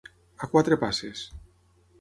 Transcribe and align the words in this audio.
A 0.47 0.49
quatre 0.53 0.79
passes. 0.85 1.23